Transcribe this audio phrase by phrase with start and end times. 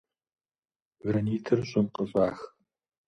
[1.07, 2.37] Гранитыр щӀым къыщӀах.